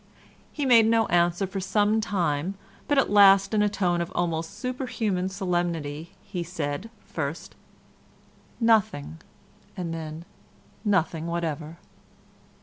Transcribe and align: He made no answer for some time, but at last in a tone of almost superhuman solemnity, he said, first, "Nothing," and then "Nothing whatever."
He 0.51 0.65
made 0.65 0.87
no 0.87 1.05
answer 1.09 1.45
for 1.45 1.59
some 1.59 2.01
time, 2.01 2.55
but 2.87 2.97
at 2.97 3.11
last 3.11 3.53
in 3.53 3.61
a 3.61 3.69
tone 3.69 4.01
of 4.01 4.11
almost 4.15 4.57
superhuman 4.57 5.29
solemnity, 5.29 6.13
he 6.23 6.41
said, 6.41 6.89
first, 7.05 7.53
"Nothing," 8.59 9.19
and 9.77 9.93
then 9.93 10.25
"Nothing 10.83 11.27
whatever." 11.27 11.77